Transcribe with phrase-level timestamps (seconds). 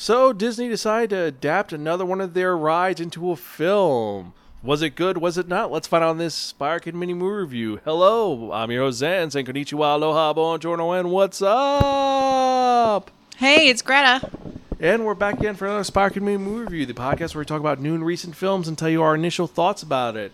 [0.00, 4.32] So Disney decided to adapt another one of their rides into a film.
[4.62, 5.18] Was it good?
[5.18, 5.72] Was it not?
[5.72, 7.80] Let's find out in this Spire Kid mini movie review.
[7.84, 13.10] Hello, I'm your host Zen, saying konnichiwa, aloha, bonjour, and what's up?
[13.38, 14.30] Hey, it's Greta.
[14.78, 17.46] And we're back again for another Spire Kid mini movie review, the podcast where we
[17.46, 20.30] talk about new and recent films and tell you our initial thoughts about it.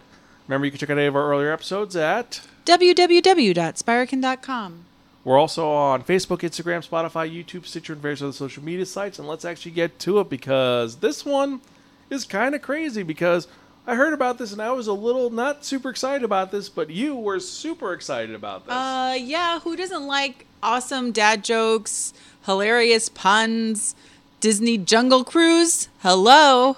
[0.47, 4.85] Remember, you can check out any of our earlier episodes at www.spirekin.com.
[5.25, 9.19] We're also on Facebook, Instagram, Spotify, YouTube, Stitcher, and various other social media sites.
[9.19, 11.63] And let's actually get to it because this one
[12.11, 13.49] is kind of crazy because
[13.87, 16.91] I heard about this and I was a little not super excited about this, but
[16.91, 18.75] you were super excited about this.
[18.75, 22.13] Uh, yeah, who doesn't like awesome dad jokes,
[22.45, 23.95] hilarious puns,
[24.41, 25.89] Disney Jungle Cruise?
[26.01, 26.77] Hello.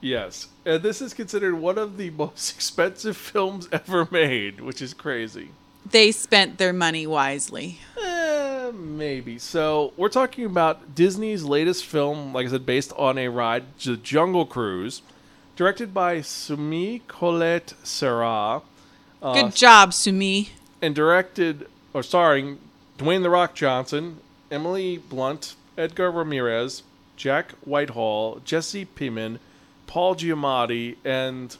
[0.00, 0.48] yes.
[0.66, 5.50] And this is considered one of the most expensive films ever made, which is crazy.
[5.90, 7.78] They spent their money wisely.
[8.02, 9.38] Eh, maybe.
[9.38, 13.96] So we're talking about Disney's latest film, like I said, based on a ride, The
[13.96, 15.02] Jungle Cruise,
[15.54, 18.62] directed by Sumi Collet-Serra,
[19.22, 20.50] uh, Good job, Sumi.
[20.82, 22.58] and directed or starring
[22.98, 24.18] Dwayne the Rock Johnson,
[24.50, 26.82] Emily Blunt, Edgar Ramirez,
[27.16, 29.38] Jack Whitehall, Jesse Plemons,
[29.86, 31.56] Paul Giamatti, and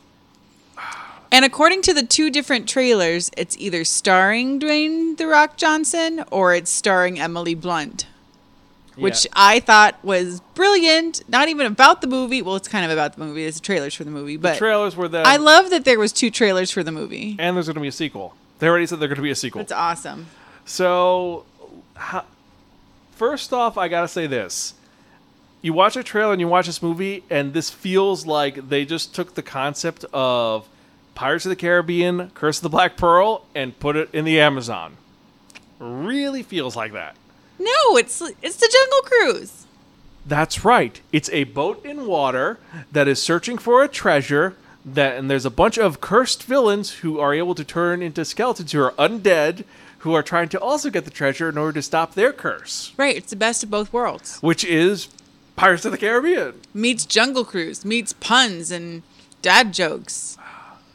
[1.36, 6.54] And according to the two different trailers, it's either starring Dwayne The Rock Johnson or
[6.54, 8.06] it's starring Emily Blunt,
[8.94, 9.32] which Yeah.
[9.36, 11.28] I thought was brilliant.
[11.28, 12.40] Not even about the movie.
[12.40, 13.44] Well, it's kind of about the movie.
[13.44, 15.26] It's trailers for the movie, but the trailers were them.
[15.26, 17.36] I love that there was two trailers for the movie.
[17.38, 18.34] and there's going to be a sequel.
[18.58, 19.58] They already said there's going to be a sequel.
[19.58, 20.28] That's awesome.
[20.64, 21.44] So,
[23.14, 24.72] first off, I gotta say this:
[25.60, 29.14] you watch a trailer and you watch this movie, and this feels like they just
[29.14, 30.66] took the concept of
[31.16, 34.96] Pirates of the Caribbean, Curse of the Black Pearl, and put it in the Amazon.
[35.80, 37.16] Really feels like that.
[37.58, 39.66] No, it's it's the Jungle Cruise.
[40.26, 41.00] That's right.
[41.12, 42.58] It's a boat in water
[42.92, 44.54] that is searching for a treasure.
[44.84, 48.70] That and there's a bunch of cursed villains who are able to turn into skeletons
[48.72, 49.64] who are undead,
[49.98, 52.92] who are trying to also get the treasure in order to stop their curse.
[52.96, 54.38] Right, it's the best of both worlds.
[54.42, 55.08] which is
[55.56, 56.60] Pirates of the Caribbean.
[56.72, 59.02] Meets Jungle Cruise, meets puns and
[59.42, 60.36] dad jokes.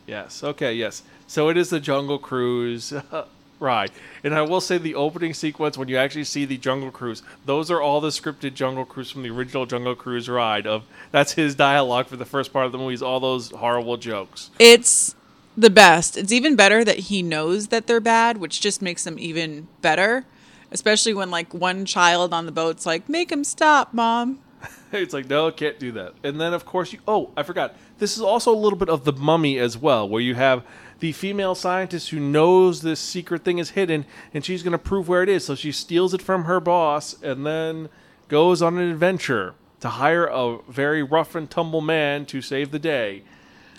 [0.07, 0.44] Yes.
[0.44, 0.73] Okay.
[0.73, 1.03] Yes.
[1.28, 2.94] So it is the Jungle Cruise
[3.59, 3.91] ride,
[4.23, 7.72] and I will say the opening sequence when you actually see the Jungle Cruise, those
[7.72, 10.67] are all the scripted Jungle Cruise from the original Jungle Cruise ride.
[10.67, 12.95] Of that's his dialogue for the first part of the movie.
[12.95, 14.50] Is all those horrible jokes.
[14.59, 15.16] It's
[15.56, 16.17] the best.
[16.17, 20.25] It's even better that he knows that they're bad, which just makes them even better.
[20.72, 24.40] Especially when like one child on the boat's like, "Make him stop, mom."
[24.94, 26.16] It's like no, can't do that.
[26.22, 27.00] And then of course you.
[27.07, 27.75] Oh, I forgot.
[28.01, 30.66] This is also a little bit of the Mummy as well, where you have
[31.01, 35.07] the female scientist who knows this secret thing is hidden, and she's going to prove
[35.07, 35.45] where it is.
[35.45, 37.90] So she steals it from her boss, and then
[38.28, 42.79] goes on an adventure to hire a very rough and tumble man to save the
[42.79, 43.22] day.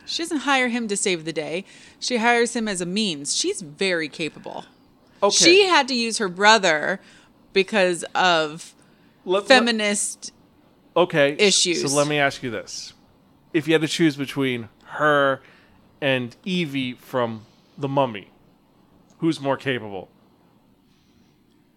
[0.07, 1.65] She doesn't hire him to save the day.
[1.99, 3.35] She hires him as a means.
[3.35, 4.67] She's very capable.
[5.21, 5.35] Okay.
[5.35, 7.01] She had to use her brother
[7.53, 8.73] because of
[9.25, 10.33] Let- let- feminist
[10.97, 11.91] okay issues.
[11.91, 12.93] So let me ask you this:
[13.53, 15.41] If you had to choose between her
[16.01, 17.45] and Evie from
[17.79, 18.31] The Mummy,
[19.19, 20.09] who's more capable?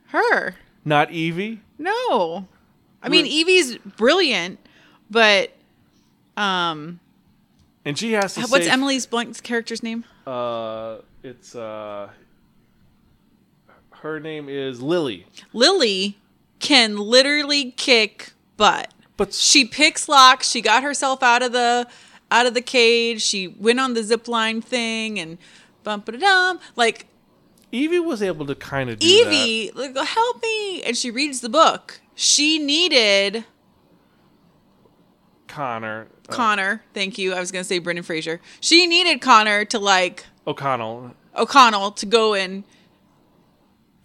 [0.09, 0.55] her.
[0.85, 1.59] Not Evie.
[1.77, 2.47] No.
[3.03, 4.59] I mean, Evie's brilliant,
[5.09, 5.51] but
[6.37, 6.99] um
[7.83, 8.41] And she has to.
[8.41, 10.05] what's save- Emily's Blunt's character's name?
[10.25, 12.09] Uh, it's uh,
[13.91, 15.25] her name is Lily.
[15.53, 16.17] Lily
[16.59, 18.93] can literally kick butt.
[19.17, 20.49] But She picks locks.
[20.49, 21.87] She got herself out of the
[22.31, 23.21] out of the cage.
[23.21, 25.37] She went on the zip line thing and
[25.83, 26.59] bump it dum.
[26.75, 27.07] Like
[27.71, 31.49] Evie was able to kind of do Evie, like, help me, and she reads the
[31.49, 31.99] book.
[32.15, 33.45] She needed that.
[35.47, 36.83] Connor uh, Connor.
[36.93, 37.33] Thank you.
[37.33, 38.41] I was gonna say Brendan Fraser.
[38.59, 41.13] She needed Connor to like O'Connell.
[41.35, 42.63] O'Connell to go and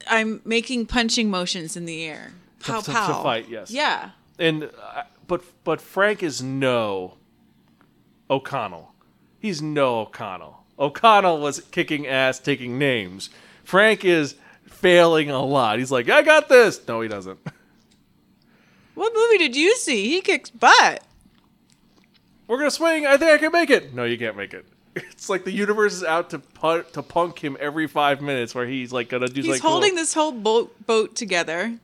[0.09, 2.32] I'm making punching motions in the air.
[2.60, 3.22] To- Pow to- to pow.
[3.22, 3.71] fight, yes.
[3.71, 4.10] Yeah.
[4.40, 7.18] And uh, but but Frank is no
[8.28, 8.92] O'Connell.
[9.38, 10.65] He's no O'Connell.
[10.78, 13.30] O'Connell was kicking ass, taking names.
[13.65, 14.34] Frank is
[14.66, 15.78] failing a lot.
[15.78, 16.80] He's like, I got this.
[16.88, 17.38] No, he doesn't.
[18.94, 20.09] What movie did you see?
[20.10, 21.03] He kicks butt.
[22.47, 23.06] We're gonna swing.
[23.06, 23.94] I think I can make it.
[23.94, 24.66] No, you can't make it.
[24.97, 28.66] It's like the universe is out to pun- to punk him every five minutes, where
[28.66, 29.41] he's like gonna do.
[29.41, 31.78] He's like holding little- this whole boat boat together.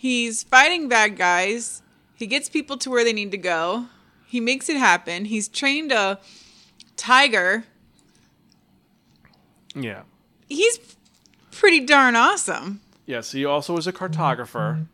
[0.00, 1.82] He's fighting bad guys.
[2.14, 3.86] He gets people to where they need to go.
[4.28, 5.24] He makes it happen.
[5.24, 6.20] He's trained a
[6.96, 7.64] tiger.
[9.74, 10.02] Yeah.
[10.48, 10.78] He's
[11.50, 12.80] pretty darn awesome.
[13.06, 13.32] Yes.
[13.32, 14.86] He also is a cartographer.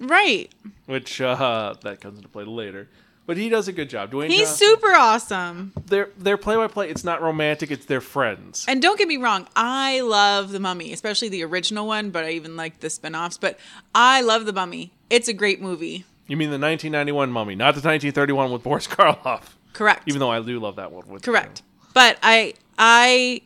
[0.00, 0.50] Right.
[0.86, 2.88] which uh, that comes into play later.
[3.28, 4.10] But he does a good job.
[4.10, 5.72] Dwayne He's Johnson, super awesome.
[5.84, 6.88] Their their play by play.
[6.88, 7.70] It's not romantic.
[7.70, 8.64] It's their friends.
[8.66, 12.30] And don't get me wrong, I love The Mummy, especially the original one, but I
[12.30, 13.36] even like the spin offs.
[13.36, 13.58] But
[13.94, 14.92] I love The Mummy.
[15.10, 16.06] It's a great movie.
[16.26, 19.42] You mean the 1991 Mummy, not the 1931 with Boris Karloff?
[19.74, 20.04] Correct.
[20.06, 21.06] Even though I do love that one.
[21.06, 21.60] With Correct.
[21.92, 23.42] But I I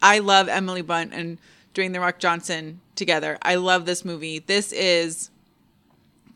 [0.00, 1.38] I love Emily Blunt and
[1.74, 3.38] Dwayne the Rock Johnson together.
[3.42, 4.38] I love this movie.
[4.38, 5.30] This is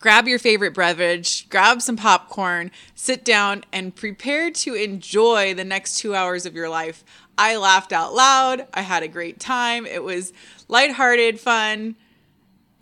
[0.03, 5.97] grab your favorite beverage, grab some popcorn, sit down and prepare to enjoy the next
[5.99, 7.03] 2 hours of your life.
[7.39, 8.67] I laughed out loud.
[8.75, 9.87] I had a great time.
[9.87, 10.35] It was
[10.69, 11.95] lighthearted, fun.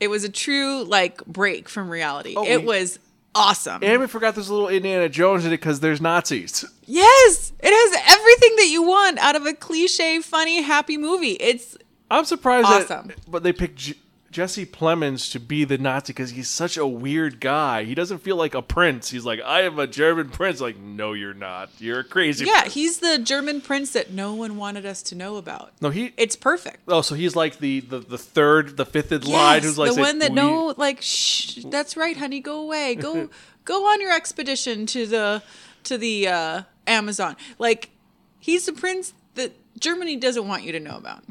[0.00, 2.34] It was a true like break from reality.
[2.36, 2.98] Oh, it we- was
[3.34, 3.84] awesome.
[3.84, 6.64] And we forgot there's a little Indiana Jones in it because there's Nazis.
[6.86, 11.32] Yes, it has everything that you want out of a cliche, funny, happy movie.
[11.32, 11.76] It's
[12.10, 13.08] I'm surprised Awesome.
[13.08, 13.94] that, but they picked
[14.30, 17.82] Jesse Plemons to be the Nazi because he's such a weird guy.
[17.82, 19.10] He doesn't feel like a prince.
[19.10, 20.60] He's like, I am a German prince.
[20.60, 21.70] Like, no, you're not.
[21.78, 22.44] You're a crazy.
[22.44, 25.72] yeah, prince." he's the German prince that no one wanted us to know about.
[25.80, 26.12] No, he.
[26.16, 26.78] It's perfect.
[26.86, 30.00] oh, so he's like the the, the third, the fifth in line who's like the
[30.00, 33.30] one that "We-" no, like, shh, that's right, honey, go away, go,
[33.64, 35.42] go on your expedition to the
[35.84, 37.36] to the uh, Amazon.
[37.58, 37.90] Like,
[38.38, 41.24] he's the prince that Germany doesn't want you to know about.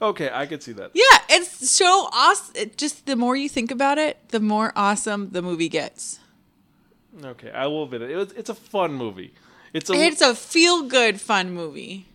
[0.00, 0.90] Okay, I could see that.
[0.94, 2.54] Yeah, it's so awesome.
[2.56, 6.20] It just the more you think about it, the more awesome the movie gets.
[7.24, 8.10] Okay, I will admit it.
[8.10, 9.32] it was, it's a fun movie.
[9.72, 9.94] It's a.
[9.94, 12.06] It's a feel good, fun movie.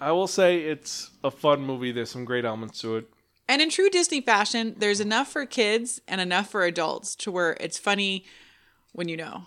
[0.00, 1.92] I will say it's a fun movie.
[1.92, 3.08] There's some great elements to it.
[3.48, 7.56] And in true Disney fashion, there's enough for kids and enough for adults to where
[7.60, 8.24] it's funny
[8.92, 9.44] when you know.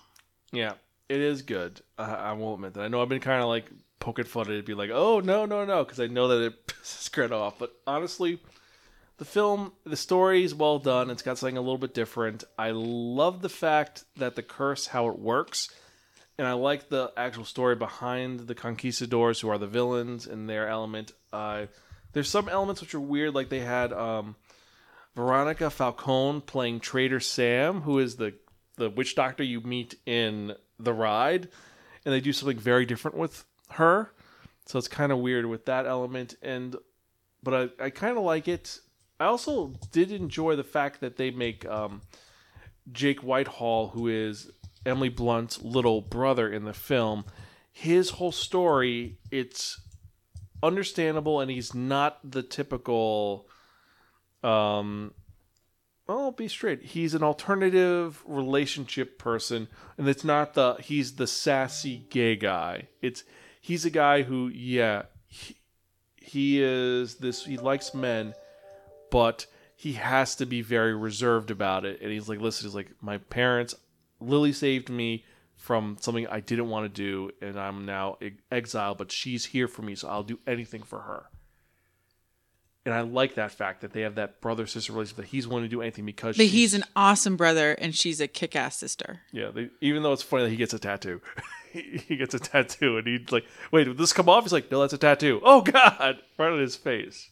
[0.51, 0.73] Yeah,
[1.09, 1.81] it is good.
[1.97, 2.81] I, I will admit that.
[2.81, 3.69] I know I've been kind of like
[3.99, 6.67] poking fun at it, be like, "Oh no, no, no," because I know that it
[6.67, 7.59] pisses Greta off.
[7.59, 8.39] But honestly,
[9.17, 11.09] the film, the story is well done.
[11.09, 12.43] It's got something a little bit different.
[12.57, 15.69] I love the fact that the curse, how it works,
[16.37, 20.67] and I like the actual story behind the conquistadors, who are the villains, and their
[20.67, 21.13] element.
[21.31, 21.67] Uh,
[22.13, 24.35] there's some elements which are weird, like they had um,
[25.15, 28.33] Veronica Falcone playing Trader Sam, who is the
[28.77, 31.49] the witch doctor you meet in the ride,
[32.03, 34.11] and they do something very different with her.
[34.65, 36.75] So it's kind of weird with that element, and
[37.43, 38.79] but I, I kind of like it.
[39.19, 42.01] I also did enjoy the fact that they make um,
[42.91, 44.51] Jake Whitehall, who is
[44.85, 47.25] Emily Blunt's little brother in the film,
[47.71, 49.17] his whole story.
[49.31, 49.79] It's
[50.63, 53.47] understandable, and he's not the typical.
[54.43, 55.13] Um,
[56.07, 56.83] I'll be straight.
[56.83, 59.67] He's an alternative relationship person,
[59.97, 62.89] and it's not the he's the sassy gay guy.
[63.01, 63.23] It's
[63.59, 65.57] he's a guy who, yeah, he,
[66.15, 67.45] he is this.
[67.45, 68.35] He likes men,
[69.09, 72.01] but he has to be very reserved about it.
[72.01, 73.73] And he's like, listen, he's like, my parents,
[74.19, 75.25] Lily saved me
[75.55, 78.17] from something I didn't want to do, and I'm now
[78.51, 81.25] exiled, but she's here for me, so I'll do anything for her.
[82.85, 85.63] And I like that fact that they have that brother sister relationship that he's willing
[85.63, 88.77] to do anything because But she's- he's an awesome brother and she's a kick ass
[88.77, 89.21] sister.
[89.31, 89.49] yeah.
[89.49, 91.19] They, even though it's funny that he gets a tattoo,
[91.73, 94.69] he he gets a tattoo and he's like, "Wait, did this come off?" He's like,
[94.71, 97.31] "No, that's a tattoo." Oh God, right on his face.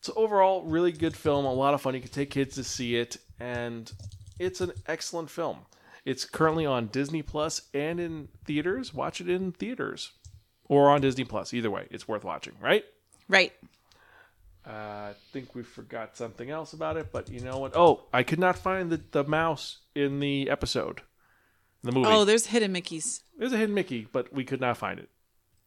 [0.00, 1.44] So overall, really good film.
[1.44, 1.94] A lot of fun.
[1.94, 3.92] You can take kids to see it, and
[4.38, 5.58] it's an excellent film.
[6.04, 8.92] It's currently on Disney Plus and in theaters.
[8.94, 10.10] Watch it in theaters
[10.68, 11.52] or on Disney Plus.
[11.54, 12.84] Either way, it's worth watching, right?
[13.28, 13.52] Right.
[14.66, 17.76] Uh, I think we forgot something else about it, but you know what?
[17.76, 21.02] Oh, I could not find the, the mouse in the episode,
[21.82, 22.08] the movie.
[22.08, 23.22] Oh, there's hidden Mickeys.
[23.36, 25.08] There's a hidden Mickey, but we could not find it.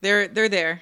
[0.01, 0.81] They're they're there.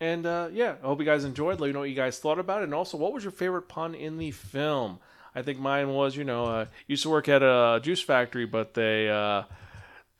[0.00, 1.60] And uh, yeah, I hope you guys enjoyed.
[1.60, 3.68] Let me know what you guys thought about it, and also what was your favorite
[3.68, 4.98] pun in the film.
[5.34, 8.74] I think mine was, you know, uh, used to work at a juice factory, but
[8.74, 9.42] they uh,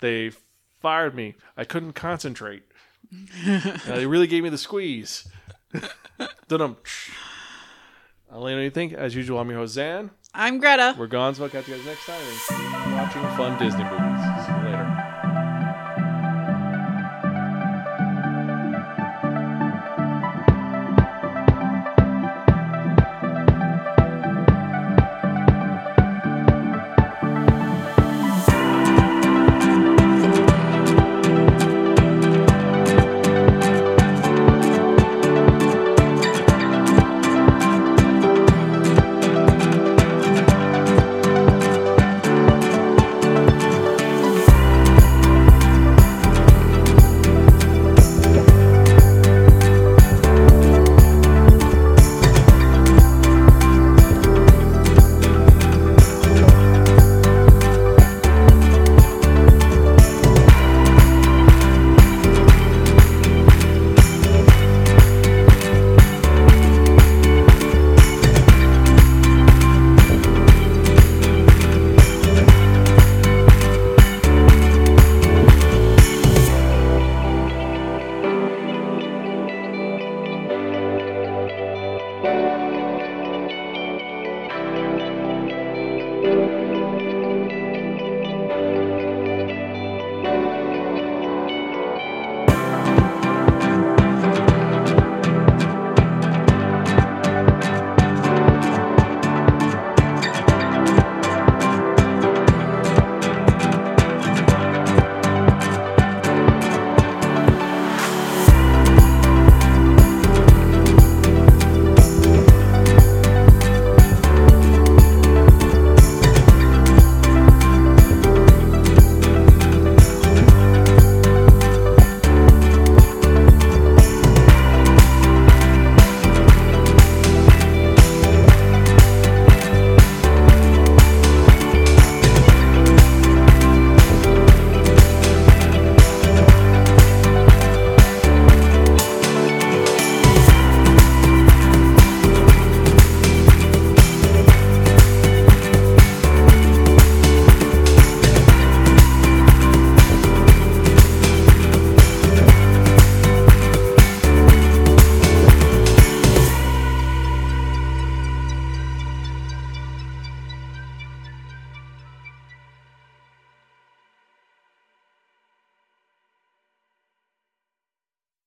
[0.01, 0.33] they
[0.81, 1.37] fired me.
[1.57, 2.65] I couldn't concentrate.
[3.45, 5.27] Uh, they really gave me the squeeze.
[6.49, 6.77] Dun-dum.
[8.33, 8.93] I'll let you know you think.
[8.93, 10.11] As usual, I'm your host, Zan.
[10.35, 10.95] I'm Greta.
[10.99, 15.20] We're gone, so I'll catch you guys next time and keep watching fun Disney movies.